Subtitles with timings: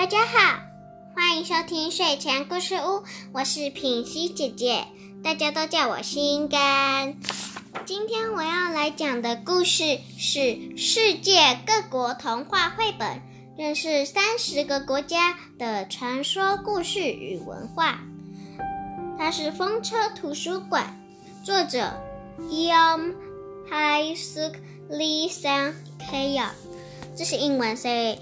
[0.00, 0.62] 大家好，
[1.14, 3.04] 欢迎收听睡前故事屋，
[3.34, 4.86] 我是品溪姐姐，
[5.22, 7.18] 大家都叫我心肝。
[7.84, 13.20] 今天我要来讲的故事是世界各国童话绘本，
[13.58, 18.00] 认识三十个国家的传说故事与文化。
[19.18, 20.98] 它是风车图书馆，
[21.44, 21.92] 作者
[22.48, 23.12] Yom
[23.70, 24.54] Hai Suk
[24.90, 26.48] Lee San Kaya，
[27.14, 28.18] 这是英文，所以。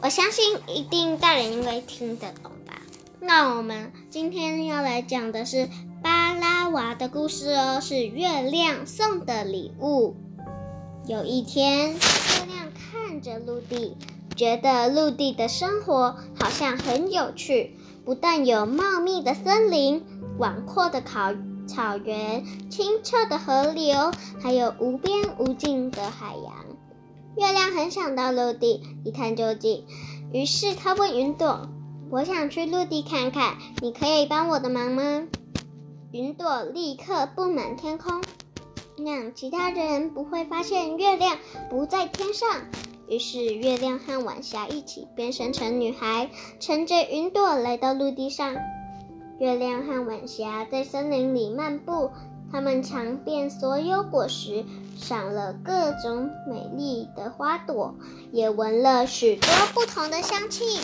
[0.00, 2.80] 我相信一定大人应该听得懂吧？
[3.20, 5.68] 那我们今天要来讲的是
[6.00, 10.14] 巴拉娃的故事哦，是月亮送的礼物。
[11.06, 11.98] 有一天，月
[12.46, 13.96] 亮看着陆地，
[14.36, 20.04] 觉得陆地的生活好像很有趣，不但有茂密的森林、
[20.38, 21.34] 广阔的草
[21.66, 26.54] 草原、清澈的河流，还有无边无尽的海洋。
[27.38, 29.84] 月亮很想到陆地一探究竟，
[30.32, 31.68] 于是他问云朵
[32.10, 35.28] ：“我想去陆地看看，你可以帮我的忙吗？”
[36.10, 38.20] 云朵立刻布满天空，
[38.96, 41.38] 让其他人不会发现月亮
[41.70, 42.48] 不在天上。
[43.08, 48.56] 于是月亮和晚霞一起变身成女孩，乘着云朵来到陆地上。
[49.38, 52.10] 月亮和晚霞在森林里漫步。
[52.50, 54.64] 他们尝遍所有果实，
[54.96, 57.94] 赏了各种美丽的花朵，
[58.32, 60.80] 也闻了许多不同的香气。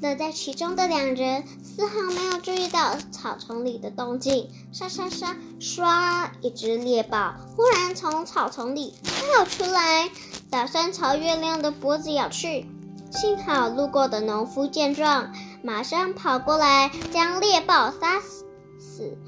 [0.00, 4.48] 乐在其中的两人丝毫没有注意到草丛里的动静。
[4.72, 6.30] 沙沙沙，唰！
[6.40, 10.08] 一只猎豹忽然从草丛里跳出来，
[10.48, 12.66] 打算朝月亮的脖子咬去。
[13.10, 19.18] 幸好路过的农夫见状，马上跑过来将猎豹杀死。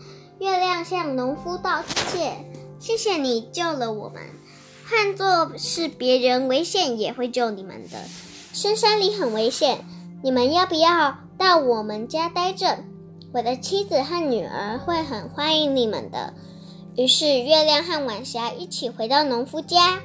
[0.43, 2.33] 月亮向农夫道谢
[2.81, 4.21] ：“谢谢你救了我们，
[4.91, 8.01] 换作是别人，危险也会救你们的。
[8.53, 9.85] 深山里很危险，
[10.21, 12.79] 你们要不要到我们家待着？
[13.33, 16.35] 我的妻子和女儿会很欢迎你们的。”
[16.99, 20.01] 于是，月亮和晚霞一起回到农夫家。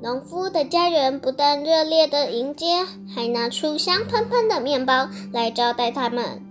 [0.00, 6.42] 农夫的家人不但热烈的迎接，还拿出香喷喷的面包来招待他们。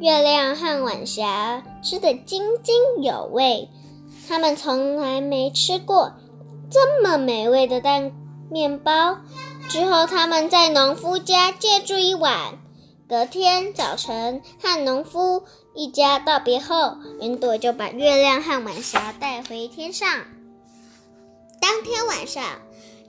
[0.00, 3.68] 月亮和晚霞吃得津津有味，
[4.28, 6.12] 他们从来没吃过
[6.70, 8.12] 这么美味的蛋
[8.48, 9.18] 面包。
[9.68, 12.58] 之后，他们在农夫家借住一晚。
[13.08, 15.42] 隔天早晨，和农夫
[15.74, 20.08] 一家道别后，云朵就把月亮和晚霞带回天上。
[21.60, 22.44] 当天晚上，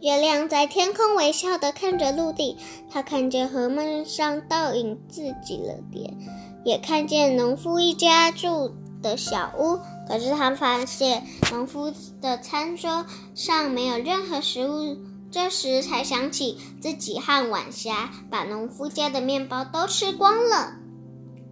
[0.02, 2.58] 月亮在天空微笑地看着陆地，
[2.90, 6.18] 他看见河面上倒影自己了点。
[6.64, 14.98] 也看见农夫一家住的小屋，可是他发现农夫的餐桌上没有任何食物。
[15.32, 20.74] 这时才想起自己和晚霞把农夫家的面包都吃光了，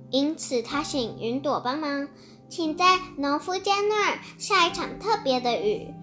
[0.10, 2.08] 因此他请云朵帮忙，
[2.50, 5.94] 请在农夫家那儿下一场特别的雨。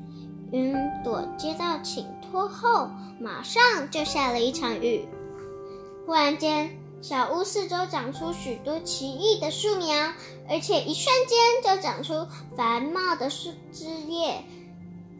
[0.53, 0.73] 云
[1.03, 2.89] 朵接到请托后，
[3.21, 5.09] 马上就下了一场雨。
[6.07, 6.84] 忽然间。
[7.05, 10.11] 小屋四周长出许多奇异的树苗，
[10.49, 12.27] 而且一瞬间就长出
[12.57, 14.43] 繁茂的树枝叶，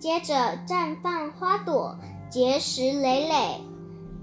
[0.01, 1.95] 接着绽放花朵，
[2.31, 3.61] 结实累累。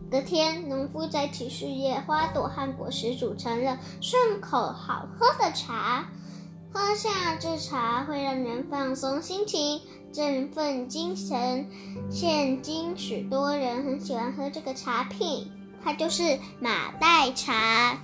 [0.09, 6.09] 隔天，农夫摘起树叶、花朵和果实，煮成了顺口好喝的茶。
[6.73, 9.79] 喝下这茶会让人放松心情，
[10.11, 11.69] 振奋精神。
[12.09, 15.51] 现今许多人很喜欢喝这个茶品。
[15.83, 17.97] 它就是马黛茶，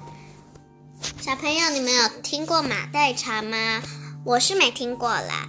[1.20, 3.82] 小朋友，你们有听过马黛茶吗？
[4.26, 5.48] 我是没听过啦。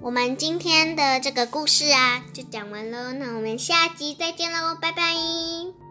[0.00, 3.12] 我们今天的这个故事啊，就讲完喽。
[3.12, 5.83] 那我们下集再见喽，拜拜。